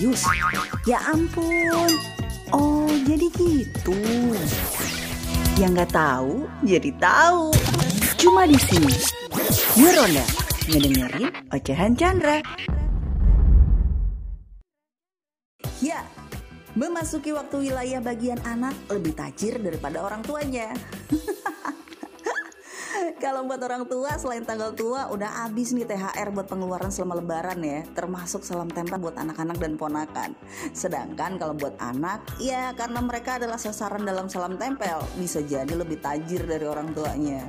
Serius? 0.00 0.24
Ya 0.88 0.96
ampun. 1.12 1.92
Oh, 2.56 2.88
jadi 3.04 3.28
gitu. 3.36 3.92
Yang 5.60 5.70
nggak 5.76 5.92
tahu, 5.92 6.48
jadi 6.64 6.88
tahu. 6.96 7.52
Cuma 8.16 8.48
di 8.48 8.56
sini. 8.56 8.96
Ngeronda, 9.76 10.24
ngedengerin 10.72 11.28
ocehan 11.52 11.92
Chandra. 12.00 12.40
Ya, 15.84 16.00
memasuki 16.72 17.36
waktu 17.36 17.68
wilayah 17.68 18.00
bagian 18.00 18.40
anak 18.48 18.72
lebih 18.88 19.12
tajir 19.12 19.60
daripada 19.60 20.00
orang 20.00 20.24
tuanya. 20.24 20.72
Kalau 23.24 23.46
buat 23.46 23.60
orang 23.62 23.84
tua 23.88 24.16
selain 24.16 24.44
tanggal 24.44 24.72
tua 24.74 25.08
udah 25.12 25.44
habis 25.46 25.72
nih 25.72 25.86
THR 25.86 26.32
buat 26.32 26.46
pengeluaran 26.48 26.92
selama 26.92 27.20
lebaran 27.20 27.60
ya. 27.62 27.80
Termasuk 27.96 28.44
salam 28.44 28.68
tempel 28.70 29.00
buat 29.00 29.16
anak-anak 29.16 29.56
dan 29.58 29.72
ponakan. 29.76 30.30
Sedangkan 30.72 31.40
kalau 31.40 31.54
buat 31.56 31.76
anak 31.80 32.24
ya 32.40 32.72
karena 32.76 33.00
mereka 33.02 33.40
adalah 33.40 33.56
sasaran 33.56 34.04
dalam 34.04 34.26
salam 34.26 34.56
tempel 34.56 35.00
Bisa 35.16 35.40
jadi 35.44 35.72
lebih 35.72 36.00
tajir 36.00 36.44
dari 36.44 36.66
orang 36.66 36.92
tuanya. 36.92 37.44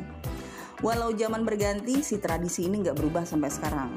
Walau 0.82 1.14
zaman 1.14 1.46
berganti 1.46 2.02
si 2.02 2.18
tradisi 2.18 2.66
ini 2.66 2.82
nggak 2.82 2.98
berubah 2.98 3.24
sampai 3.28 3.54
sekarang. 3.54 3.92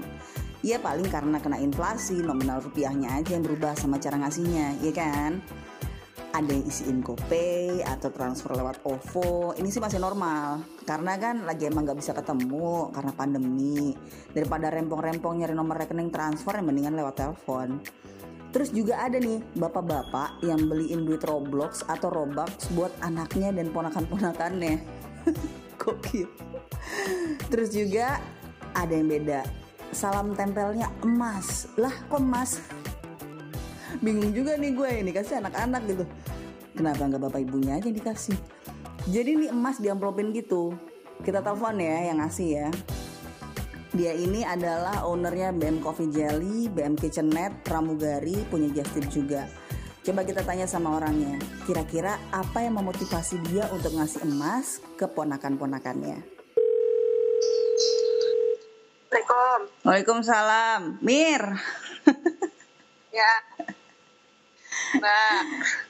Ya 0.65 0.81
paling 0.81 1.09
karena 1.13 1.41
kena 1.41 1.61
inflasi 1.61 2.25
nominal 2.25 2.61
rupiahnya 2.65 3.21
aja 3.21 3.37
yang 3.37 3.45
berubah 3.45 3.77
sama 3.77 4.01
cara 4.01 4.17
ngasihnya 4.17 4.81
ya 4.81 4.93
kan 4.97 5.45
ada 6.35 6.51
yang 6.51 6.67
isiin 6.67 6.99
GoPay 6.99 7.87
atau 7.87 8.11
transfer 8.11 8.59
lewat 8.59 8.83
OVO 8.83 9.55
ini 9.55 9.71
sih 9.71 9.79
masih 9.79 10.03
normal 10.03 10.67
karena 10.83 11.15
kan 11.15 11.47
lagi 11.47 11.71
emang 11.71 11.87
nggak 11.87 11.99
bisa 12.03 12.11
ketemu 12.11 12.91
karena 12.91 13.13
pandemi 13.15 13.95
daripada 14.35 14.75
rempong-rempong 14.75 15.41
nyari 15.41 15.55
nomor 15.55 15.79
rekening 15.79 16.11
transfer 16.11 16.59
yang 16.59 16.67
mendingan 16.67 16.99
lewat 16.99 17.15
telepon 17.23 17.79
Terus 18.55 18.71
juga 18.71 19.03
ada 19.03 19.19
nih 19.19 19.43
bapak-bapak 19.59 20.39
yang 20.47 20.71
beliin 20.71 21.03
duit 21.03 21.27
Roblox 21.27 21.83
atau 21.91 22.07
Robux 22.07 22.71
buat 22.79 22.95
anaknya 23.03 23.51
dan 23.51 23.75
ponakan-ponakannya. 23.75 24.79
Gokil. 25.83 26.31
Terus 27.51 27.75
juga 27.75 28.23
ada 28.71 28.95
yang 28.95 29.11
beda. 29.11 29.43
Salam 29.91 30.39
tempelnya 30.39 30.87
emas. 31.03 31.67
Lah 31.75 31.91
kok 32.07 32.23
emas? 32.23 32.63
Bingung 34.03 34.35
juga 34.35 34.59
nih 34.59 34.73
gue 34.75 34.91
ini 35.05 35.11
kasih 35.15 35.39
anak-anak 35.45 35.83
gitu. 35.87 36.05
Kenapa 36.75 37.07
nggak 37.07 37.23
bapak 37.31 37.41
ibunya 37.47 37.79
aja 37.79 37.87
yang 37.87 37.99
dikasih? 37.99 38.35
Jadi 39.07 39.31
nih 39.47 39.51
emas 39.55 39.79
diamplopin 39.79 40.35
gitu. 40.35 40.75
Kita 41.23 41.45
telepon 41.45 41.79
ya 41.79 42.11
yang 42.11 42.19
ngasih 42.19 42.49
ya. 42.51 42.69
Dia 43.95 44.11
ini 44.11 44.43
adalah 44.43 45.07
ownernya 45.07 45.55
BM 45.55 45.79
Coffee 45.79 46.11
Jelly, 46.11 46.67
BM 46.67 46.99
Kitchenette, 46.99 47.63
Pramugari, 47.63 48.43
punya 48.51 48.67
Justin 48.75 49.07
juga. 49.07 49.47
Coba 50.03 50.27
kita 50.27 50.43
tanya 50.43 50.67
sama 50.67 50.99
orangnya, 50.99 51.39
kira-kira 51.65 52.19
apa 52.35 52.61
yang 52.61 52.77
memotivasi 52.77 53.41
dia 53.49 53.71
untuk 53.71 53.95
ngasih 53.95 54.27
emas 54.27 54.83
ke 54.99 55.07
ponakan-ponakannya? 55.07 56.21
Assalamualaikum. 59.15 59.61
Waalaikumsalam, 59.87 60.81
Mir. 61.01 61.43
Ya. 63.15 63.33
Mbak. 64.99 65.41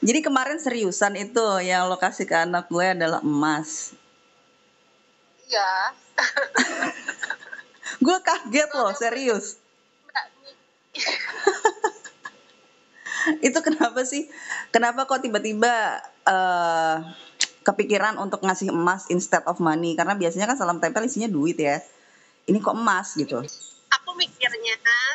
Jadi 0.00 0.18
kemarin 0.24 0.58
seriusan 0.60 1.14
itu 1.20 1.44
yang 1.64 1.88
lo 1.88 1.96
kasih 2.00 2.28
ke 2.28 2.34
anak 2.34 2.68
gue 2.68 2.84
adalah 2.84 3.20
emas. 3.20 3.92
Iya. 5.48 5.72
Gue 8.04 8.18
kaget 8.20 8.70
loh, 8.74 8.92
serius. 8.96 9.56
Itu 13.46 13.58
kenapa 13.64 14.04
sih? 14.04 14.28
Kenapa 14.68 15.08
kok 15.08 15.24
tiba-tiba 15.24 16.02
eh, 16.28 16.96
kepikiran 17.64 18.20
untuk 18.20 18.44
ngasih 18.44 18.68
emas 18.68 19.08
instead 19.08 19.40
of 19.48 19.62
money? 19.62 19.96
Karena 19.96 20.18
biasanya 20.18 20.50
kan 20.50 20.60
salam 20.60 20.82
tempel 20.82 21.08
isinya 21.08 21.30
duit 21.30 21.56
ya. 21.56 21.80
Ini 22.44 22.60
kok 22.60 22.76
emas 22.76 23.16
gitu? 23.16 23.40
Mikirnya 24.14 24.74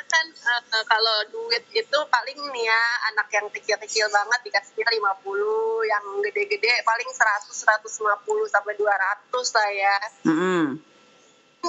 kan 0.10 0.26
eh, 0.30 0.84
kalau 0.86 1.18
duit 1.32 1.64
itu 1.72 2.00
paling 2.12 2.40
nih 2.52 2.66
ya 2.68 2.82
anak 3.14 3.28
yang 3.32 3.48
kecil-kecil 3.50 4.12
banget 4.12 4.40
dikasihnya 4.52 4.88
50, 4.88 5.88
yang 5.88 6.06
gede-gede 6.24 6.74
paling 6.84 7.10
100, 7.10 7.48
150 7.48 8.54
sampai 8.54 8.74
200 8.76 9.56
lah 9.56 9.70
ya. 9.72 9.98
Mm-mm. 10.28 10.64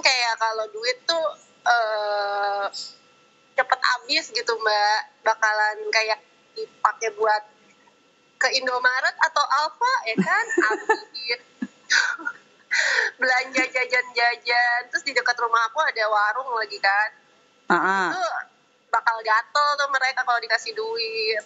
Kayak 0.00 0.34
kalau 0.40 0.64
duit 0.74 0.98
tuh 1.04 1.26
eh 1.66 2.66
cepet 3.54 3.80
habis 3.84 4.24
gitu 4.32 4.52
Mbak. 4.56 5.00
Bakalan 5.20 5.78
kayak 5.92 6.18
dipakai 6.56 7.12
buat 7.14 7.42
ke 8.40 8.48
Indomaret 8.56 9.16
atau 9.20 9.44
Alfa 9.44 9.94
ya 10.08 10.16
kan 10.16 10.44
habis. 10.64 11.40
belanja 13.16 13.62
jajan-jajan 13.66 14.80
terus 14.88 15.02
di 15.02 15.12
dekat 15.12 15.36
rumah 15.36 15.66
aku 15.66 15.82
ada 15.82 16.04
warung 16.06 16.50
lagi 16.54 16.78
kan 16.78 17.10
Ah-ah. 17.66 18.10
itu 18.10 18.22
bakal 18.88 19.16
gatel 19.20 19.68
tuh 19.76 19.88
mereka 19.88 20.22
kalau 20.22 20.38
dikasih 20.38 20.74
duit 20.74 21.42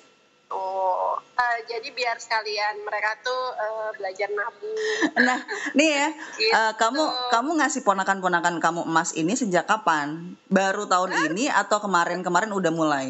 tuh 0.46 1.16
Eh, 1.34 1.58
jadi 1.66 1.90
biar 1.90 2.14
sekalian 2.14 2.86
mereka 2.86 3.18
tuh 3.18 3.42
eh, 3.52 3.90
belajar 3.98 4.30
nabung 4.30 4.78
Nah, 5.18 5.42
nih 5.72 5.90
ya, 5.90 6.08
Gitu. 6.38 6.54
eh, 6.54 6.72
kamu 6.78 7.02
kamu 7.28 7.50
ngasih 7.58 7.82
ponakan-ponakan 7.82 8.62
kamu 8.62 8.86
emas 8.86 9.10
ini 9.12 9.34
sejak 9.34 9.66
kapan? 9.66 10.38
Baru 10.46 10.86
tahun 10.86 11.10
ini 11.28 11.50
atau 11.50 11.82
kemarin-kemarin 11.82 12.50
udah 12.50 12.70
mulai? 12.70 13.06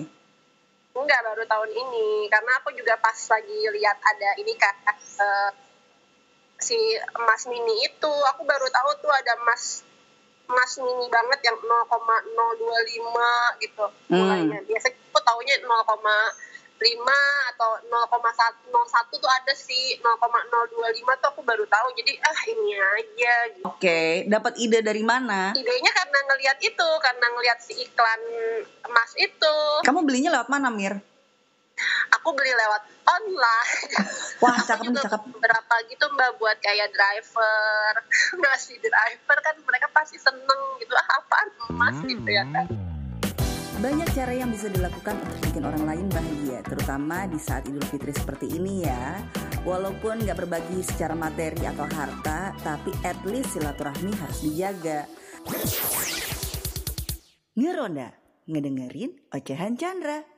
enggak 0.94 1.20
baru 1.20 1.42
tahun 1.44 1.68
ini 1.68 2.30
karena 2.30 2.54
aku 2.56 2.70
juga 2.70 2.94
pas 2.96 3.18
lagi 3.18 3.58
lihat 3.66 3.98
ada 3.98 4.30
ini 4.38 4.54
kan 4.54 4.74
eh, 4.96 5.50
si 6.64 6.76
emas 7.12 7.44
mini 7.44 7.84
itu 7.84 8.12
aku 8.32 8.42
baru 8.42 8.64
tahu 8.72 8.90
tuh 9.04 9.12
ada 9.12 9.36
emas 9.36 9.84
emas 10.44 10.72
mini 10.80 11.08
banget 11.08 11.40
yang 11.44 11.56
0,025 11.60 13.60
gitu 13.60 13.84
Hmm. 14.08 14.16
mulainya 14.16 14.58
biasanya 14.64 14.96
aku 15.12 15.20
taunya 15.20 15.54
0,5 15.60 17.20
atau 17.54 17.70
0,101 17.86 19.16
tuh 19.16 19.30
ada 19.30 19.52
sih 19.54 19.96
0,025 20.00 21.16
tuh 21.16 21.28
aku 21.30 21.40
baru 21.40 21.64
tahu 21.64 21.86
jadi 21.94 22.12
ah 22.20 22.40
ini 22.44 22.68
aja 22.76 23.34
gitu. 23.56 23.64
Oke, 23.64 24.24
dapat 24.26 24.52
ide 24.58 24.80
dari 24.80 25.00
mana? 25.00 25.52
idenya 25.52 25.92
karena 25.92 26.18
ngelihat 26.28 26.58
itu 26.60 26.88
karena 27.00 27.26
ngelihat 27.30 27.58
si 27.60 27.72
iklan 27.78 28.20
emas 28.84 29.10
itu 29.16 29.54
Kamu 29.80 30.04
belinya 30.04 30.34
lewat 30.34 30.48
mana, 30.48 30.68
Mir? 30.68 31.00
Aku 32.14 32.28
beli 32.34 32.52
lewat 32.54 32.82
online 33.04 33.72
Wah, 34.42 34.56
cakep 34.62 34.90
nih, 34.90 35.02
cakep. 35.02 35.20
berapa 35.40 35.74
gitu 35.90 36.04
mbak 36.14 36.30
buat 36.38 36.58
kayak 36.62 36.90
driver 36.94 37.92
ngasih 38.42 38.78
driver 38.80 39.38
kan 39.42 39.54
mereka 39.62 39.86
pasti 39.90 40.16
seneng 40.18 40.60
gitu 40.80 40.94
ah 40.94 41.08
apaan 41.20 41.48
emas 41.70 41.96
gitu 42.06 42.28
ya 42.30 42.44
kan 42.50 42.66
Banyak 43.74 44.16
cara 44.16 44.32
yang 44.32 44.48
bisa 44.48 44.72
dilakukan 44.72 45.12
untuk 45.12 45.38
bikin 45.44 45.60
orang 45.60 45.84
lain 45.84 46.06
bahagia, 46.08 46.64
terutama 46.64 47.28
di 47.28 47.36
saat 47.36 47.68
Idul 47.68 47.84
Fitri 47.84 48.16
seperti 48.16 48.56
ini 48.56 48.80
ya. 48.80 49.20
Walaupun 49.60 50.24
nggak 50.24 50.40
berbagi 50.40 50.80
secara 50.80 51.12
materi 51.12 51.68
atau 51.68 51.84
harta, 51.84 52.56
tapi 52.64 52.96
at 53.04 53.20
least 53.28 53.52
silaturahmi 53.52 54.16
harus 54.16 54.40
dijaga. 54.40 55.04
Ngeronda, 57.60 58.08
ngedengerin 58.48 59.20
ocehan 59.28 59.76
Chandra. 59.76 60.33